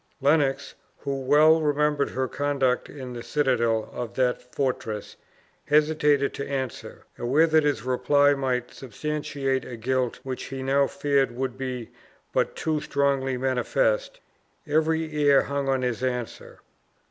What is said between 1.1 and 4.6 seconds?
well remembered her conduct in the citadel of that